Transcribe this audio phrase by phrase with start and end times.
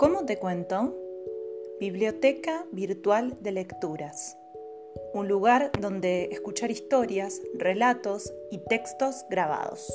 [0.00, 0.96] ¿Cómo te cuento?
[1.78, 4.38] Biblioteca Virtual de Lecturas.
[5.12, 9.92] Un lugar donde escuchar historias, relatos y textos grabados.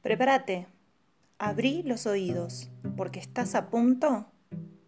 [0.00, 0.68] Prepárate,
[1.36, 4.24] abrí los oídos, porque estás a punto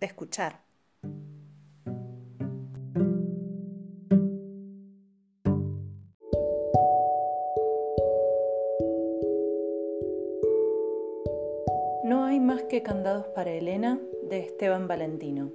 [0.01, 0.62] de escuchar.
[12.43, 15.51] Más que candados para Elena de Esteban Valentino.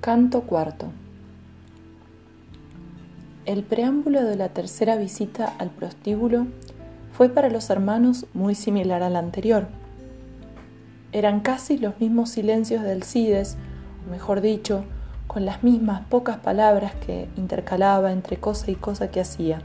[0.00, 0.86] Canto cuarto.
[3.44, 6.46] El preámbulo de la tercera visita al prostíbulo
[7.12, 9.68] fue para los hermanos muy similar al anterior.
[11.12, 13.56] Eran casi los mismos silencios del Cides,
[14.10, 14.84] mejor dicho,
[15.26, 19.62] con las mismas pocas palabras que intercalaba entre cosa y cosa que hacía.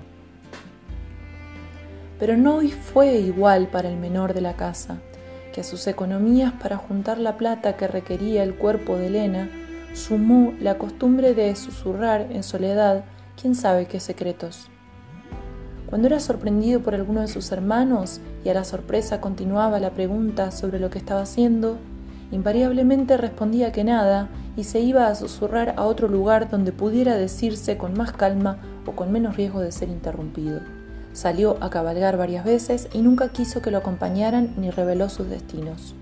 [2.19, 4.97] Pero no fue igual para el menor de la casa,
[5.53, 9.49] que a sus economías para juntar la plata que requería el cuerpo de Elena
[9.93, 13.03] sumó la costumbre de susurrar en soledad
[13.39, 14.69] quién sabe qué secretos.
[15.87, 20.51] Cuando era sorprendido por alguno de sus hermanos y a la sorpresa continuaba la pregunta
[20.51, 21.77] sobre lo que estaba haciendo,
[22.31, 27.77] invariablemente respondía que nada y se iba a susurrar a otro lugar donde pudiera decirse
[27.77, 30.61] con más calma o con menos riesgo de ser interrumpido.
[31.13, 35.95] Salió a cabalgar varias veces y nunca quiso que lo acompañaran ni reveló sus destinos.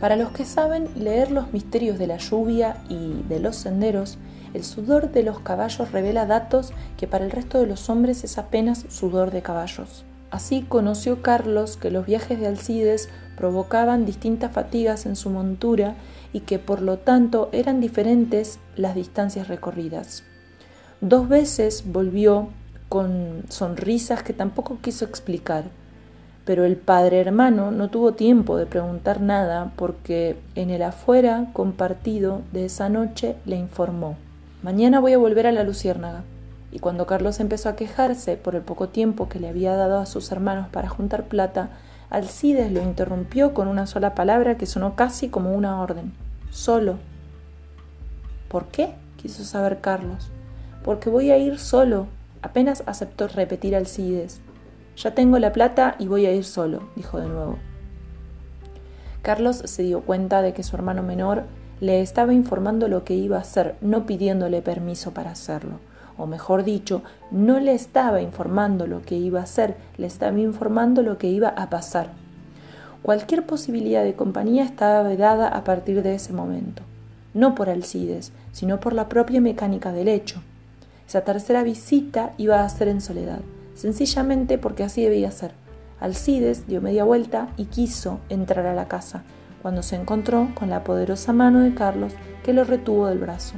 [0.00, 4.18] Para los que saben leer los misterios de la lluvia y de los senderos,
[4.54, 8.38] el sudor de los caballos revela datos que para el resto de los hombres es
[8.38, 10.04] apenas sudor de caballos.
[10.30, 15.96] Así conoció Carlos que los viajes de Alcides provocaban distintas fatigas en su montura
[16.32, 20.22] y que por lo tanto eran diferentes las distancias recorridas.
[21.00, 22.48] Dos veces volvió
[22.88, 25.64] con sonrisas que tampoco quiso explicar
[26.44, 32.42] pero el padre hermano no tuvo tiempo de preguntar nada porque en el afuera compartido
[32.52, 34.16] de esa noche le informó
[34.62, 36.24] Mañana voy a volver a la Luciérnaga.
[36.72, 40.06] Y cuando Carlos empezó a quejarse por el poco tiempo que le había dado a
[40.06, 41.70] sus hermanos para juntar plata,
[42.10, 46.12] Alcides lo interrumpió con una sola palabra que sonó casi como una orden.
[46.50, 46.96] Solo.
[48.48, 48.94] ¿Por qué?
[49.16, 50.30] quiso saber Carlos.
[50.84, 52.06] Porque voy a ir solo.
[52.42, 54.40] Apenas aceptó repetir Alcides.
[54.96, 57.58] Ya tengo la plata y voy a ir solo, dijo de nuevo.
[59.22, 61.44] Carlos se dio cuenta de que su hermano menor
[61.80, 65.78] le estaba informando lo que iba a hacer, no pidiéndole permiso para hacerlo.
[66.20, 71.02] O mejor dicho, no le estaba informando lo que iba a hacer, le estaba informando
[71.02, 72.10] lo que iba a pasar.
[73.00, 76.82] Cualquier posibilidad de compañía estaba vedada a partir de ese momento,
[77.32, 80.42] no por Alcides, sino por la propia mecánica del hecho.
[81.08, 83.40] Esa tercera visita iba a ser en soledad
[83.80, 85.52] sencillamente porque así debía ser.
[86.00, 89.22] Alcides dio media vuelta y quiso entrar a la casa,
[89.62, 92.12] cuando se encontró con la poderosa mano de Carlos
[92.44, 93.54] que lo retuvo del brazo.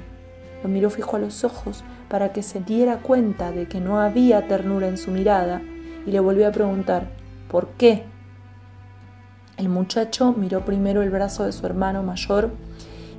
[0.62, 4.46] Lo miró fijo a los ojos para que se diera cuenta de que no había
[4.48, 5.62] ternura en su mirada
[6.06, 7.08] y le volvió a preguntar
[7.48, 8.04] ¿Por qué?
[9.56, 12.50] El muchacho miró primero el brazo de su hermano mayor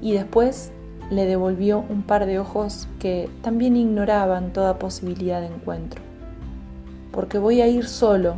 [0.02, 0.72] y después
[1.12, 6.02] le devolvió un par de ojos que también ignoraban toda posibilidad de encuentro
[7.14, 8.36] porque voy a ir solo.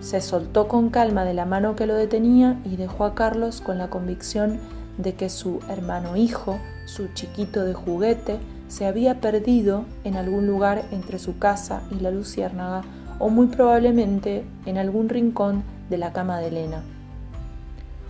[0.00, 3.78] Se soltó con calma de la mano que lo detenía y dejó a Carlos con
[3.78, 4.60] la convicción
[4.98, 6.58] de que su hermano hijo,
[6.90, 12.10] su chiquito de juguete, se había perdido en algún lugar entre su casa y la
[12.10, 12.82] luciérnaga
[13.18, 16.82] o muy probablemente en algún rincón de la cama de Elena.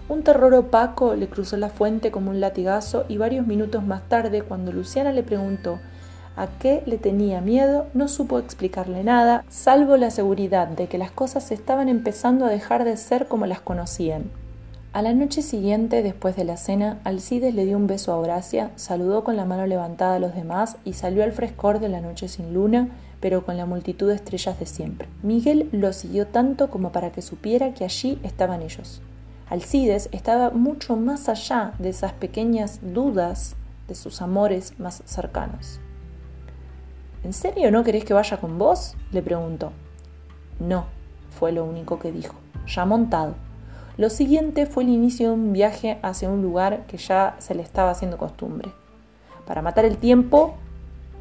[0.08, 4.42] Un terror opaco le cruzó la fuente como un latigazo y varios minutos más tarde,
[4.42, 5.78] cuando Luciana le preguntó
[6.36, 11.10] a qué le tenía miedo, no supo explicarle nada, salvo la seguridad de que las
[11.10, 14.24] cosas estaban empezando a dejar de ser como las conocían.
[14.92, 18.72] A la noche siguiente, después de la cena, Alcides le dio un beso a Horacia,
[18.74, 22.26] saludó con la mano levantada a los demás y salió al frescor de la noche
[22.26, 22.88] sin luna,
[23.20, 25.06] pero con la multitud de estrellas de siempre.
[25.22, 29.00] Miguel lo siguió tanto como para que supiera que allí estaban ellos.
[29.48, 33.54] Alcides estaba mucho más allá de esas pequeñas dudas
[33.86, 35.78] de sus amores más cercanos.
[37.22, 38.96] ¿En serio no querés que vaya con vos?
[39.12, 39.70] le preguntó.
[40.58, 40.86] No,
[41.38, 42.34] fue lo único que dijo,
[42.66, 43.49] ya montado.
[44.00, 47.60] Lo siguiente fue el inicio de un viaje hacia un lugar que ya se le
[47.60, 48.72] estaba haciendo costumbre.
[49.46, 50.54] Para matar el tiempo,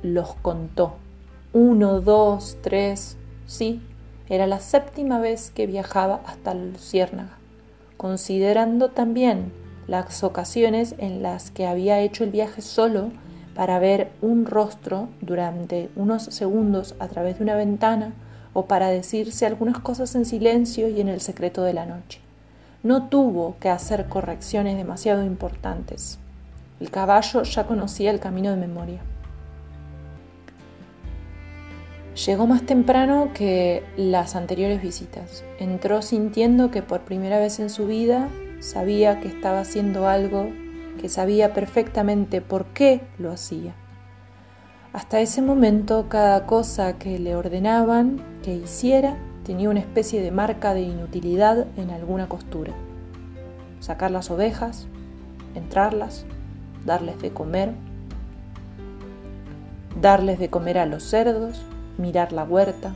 [0.01, 0.93] los contó.
[1.51, 3.17] Uno, dos, tres.
[3.47, 3.81] Sí,
[4.29, 7.37] era la séptima vez que viajaba hasta Luciérnaga,
[7.97, 9.51] considerando también
[9.87, 13.09] las ocasiones en las que había hecho el viaje solo
[13.55, 18.13] para ver un rostro durante unos segundos a través de una ventana
[18.53, 22.21] o para decirse algunas cosas en silencio y en el secreto de la noche.
[22.81, 26.17] No tuvo que hacer correcciones demasiado importantes.
[26.79, 29.01] El caballo ya conocía el camino de memoria.
[32.25, 35.43] Llegó más temprano que las anteriores visitas.
[35.59, 38.29] Entró sintiendo que por primera vez en su vida
[38.59, 40.49] sabía que estaba haciendo algo,
[41.01, 43.73] que sabía perfectamente por qué lo hacía.
[44.93, 49.17] Hasta ese momento cada cosa que le ordenaban que hiciera
[49.49, 52.71] tenía una especie de marca de inutilidad en alguna costura.
[53.79, 54.85] Sacar las ovejas,
[55.55, 56.23] entrarlas,
[56.85, 57.71] darles de comer,
[59.99, 61.63] darles de comer a los cerdos,
[61.97, 62.93] mirar la huerta,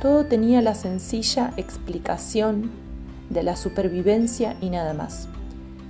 [0.00, 2.70] todo tenía la sencilla explicación
[3.28, 5.26] de la supervivencia y nada más.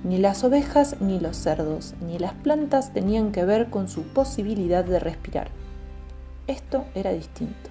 [0.03, 4.83] Ni las ovejas, ni los cerdos, ni las plantas tenían que ver con su posibilidad
[4.83, 5.49] de respirar.
[6.47, 7.69] Esto era distinto.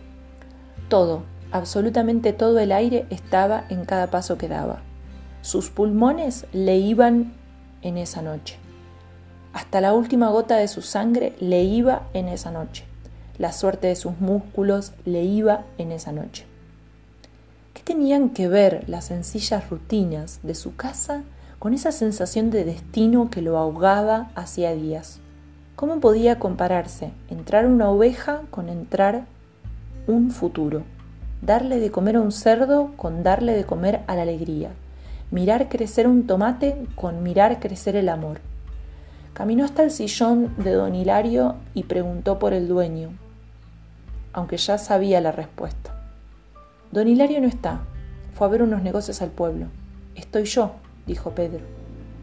[0.88, 4.81] Todo, absolutamente todo el aire estaba en cada paso que daba.
[5.43, 7.32] Sus pulmones le iban
[7.82, 8.56] en esa noche.
[9.52, 12.85] Hasta la última gota de su sangre le iba en esa noche.
[13.38, 16.44] La suerte de sus músculos le iba en esa noche.
[17.75, 21.23] ¿Qué tenían que ver las sencillas rutinas de su casa
[21.58, 25.20] con esa sensación de destino que lo ahogaba hacía días?
[25.75, 29.25] ¿Cómo podía compararse entrar una oveja con entrar
[30.06, 30.82] un futuro?
[31.43, 34.71] Darle de comer a un cerdo con darle de comer a la alegría.
[35.31, 38.41] Mirar crecer un tomate con mirar crecer el amor
[39.33, 43.11] Caminó hasta el sillón de don Hilario y preguntó por el dueño,
[44.33, 45.95] aunque ya sabía la respuesta.
[46.91, 47.81] Don Hilario no está,
[48.35, 49.67] fue a ver unos negocios al pueblo.
[50.17, 50.73] Estoy yo,
[51.07, 51.61] dijo Pedro,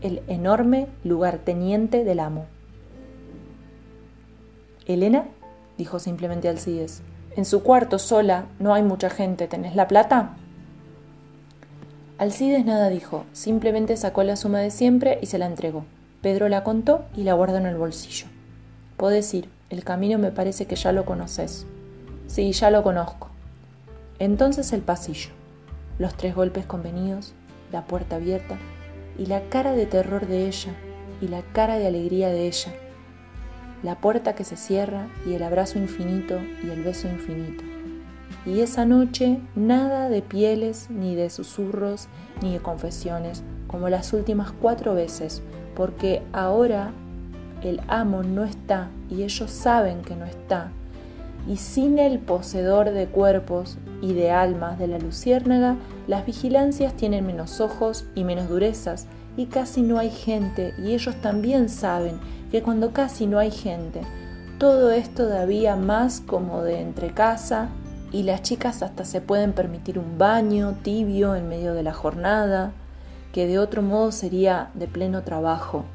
[0.02, 2.46] el enorme lugarteniente del amo.
[4.86, 5.26] Elena,
[5.78, 7.02] dijo simplemente Alcides,
[7.38, 10.32] en su cuarto sola, no hay mucha gente, ¿tenés la plata?
[12.18, 15.86] Alcides nada dijo, simplemente sacó la suma de siempre y se la entregó.
[16.22, 18.26] Pedro la contó y la guardó en el bolsillo.
[18.98, 21.68] Podés ir, el camino me parece que ya lo conoces.
[22.26, 23.30] Sí, ya lo conozco.
[24.18, 25.30] Entonces el pasillo,
[26.00, 27.36] los tres golpes convenidos,
[27.72, 28.58] la puerta abierta
[29.16, 30.74] y la cara de terror de ella
[31.22, 32.74] y la cara de alegría de ella.
[33.84, 37.64] La puerta que se cierra y el abrazo infinito y el beso infinito.
[38.46, 42.08] Y esa noche nada de pieles, ni de susurros,
[42.42, 45.42] ni de confesiones, como las últimas cuatro veces,
[45.76, 46.92] porque ahora
[47.62, 50.72] el amo no está y ellos saben que no está.
[51.48, 55.76] Y sin el poseedor de cuerpos y de almas de la luciérnaga,
[56.08, 59.08] las vigilancias tienen menos ojos y menos durezas,
[59.38, 62.20] y casi no hay gente, y ellos también saben
[62.52, 64.02] que cuando casi no hay gente,
[64.58, 67.70] todo es todavía más como de entre casa,
[68.12, 72.72] y las chicas hasta se pueden permitir un baño tibio en medio de la jornada,
[73.32, 75.86] que de otro modo sería de pleno trabajo,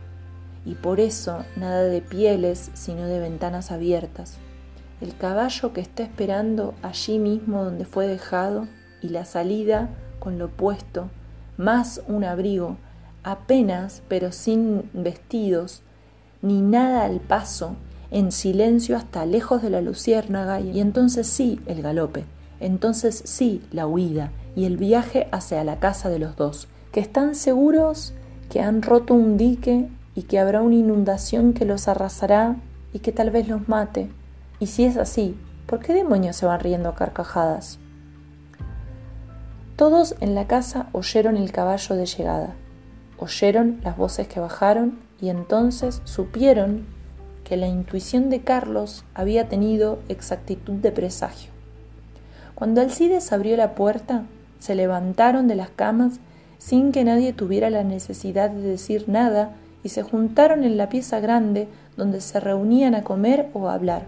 [0.65, 4.37] y por eso nada de pieles, sino de ventanas abiertas.
[5.01, 8.69] El caballo que está esperando allí mismo donde fue dejado,
[9.03, 9.89] y la salida
[10.21, 11.09] con lo puesto,
[11.57, 12.77] más un abrigo,
[13.23, 15.83] apenas pero sin vestidos,
[16.41, 17.77] ni nada al paso,
[18.11, 22.25] en silencio hasta lejos de la luciérnaga, y entonces sí el galope,
[22.61, 27.35] entonces sí la huida y el viaje hacia la casa de los dos, que están
[27.35, 28.13] seguros
[28.53, 32.57] que han roto un dique y que habrá una inundación que los arrasará
[32.93, 34.11] y que tal vez los mate.
[34.61, 35.35] Y si es así,
[35.67, 37.79] ¿por qué demonios se van riendo a carcajadas?
[39.77, 42.55] Todos en la casa oyeron el caballo de llegada,
[43.23, 46.87] oyeron las voces que bajaron y entonces supieron
[47.45, 51.51] que la intuición de Carlos había tenido exactitud de presagio.
[52.55, 54.25] Cuando Alcides abrió la puerta,
[54.59, 56.21] se levantaron de las camas
[56.59, 61.19] sin que nadie tuviera la necesidad de decir nada y se juntaron en la pieza
[61.21, 64.07] grande donde se reunían a comer o a hablar.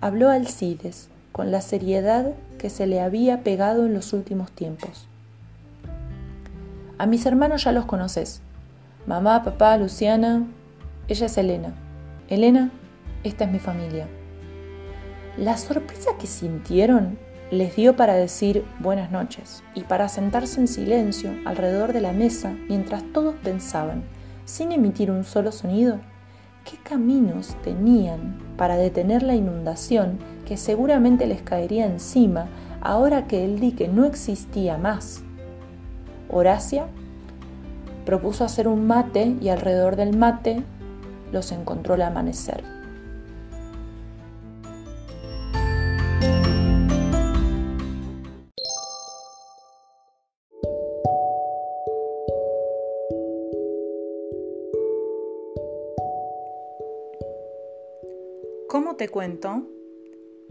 [0.00, 5.07] Habló Alcides con la seriedad que se le había pegado en los últimos tiempos.
[6.98, 8.42] A mis hermanos ya los conoces.
[9.06, 10.44] Mamá, papá, Luciana.
[11.06, 11.72] Ella es Elena.
[12.28, 12.72] Elena,
[13.22, 14.08] esta es mi familia.
[15.36, 17.16] La sorpresa que sintieron
[17.52, 22.56] les dio para decir buenas noches y para sentarse en silencio alrededor de la mesa
[22.68, 24.02] mientras todos pensaban,
[24.44, 26.00] sin emitir un solo sonido,
[26.64, 32.48] qué caminos tenían para detener la inundación que seguramente les caería encima
[32.80, 35.22] ahora que el dique no existía más.
[36.30, 36.86] Horacia
[38.04, 40.62] propuso hacer un mate y alrededor del mate
[41.32, 42.64] los encontró el amanecer.
[58.68, 59.66] ¿Cómo te cuento?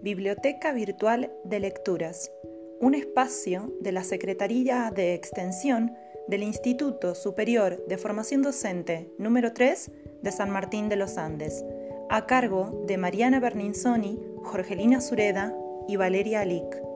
[0.01, 2.31] Biblioteca Virtual de Lecturas,
[2.79, 5.93] un espacio de la Secretaría de Extensión
[6.27, 9.91] del Instituto Superior de Formación Docente número 3
[10.21, 11.63] de San Martín de los Andes,
[12.09, 15.55] a cargo de Mariana Berninzoni, Jorgelina Sureda
[15.87, 16.86] y Valeria Alic.